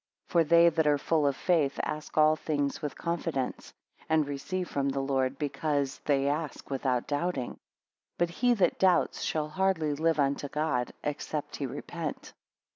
[0.29, 3.71] For they that are full of faith, ask all things with confidence,
[4.09, 7.59] and receive from the Lord, because they ask without doubting.
[8.17, 12.33] But he that doubts, shall hardly live unto God, except he repent.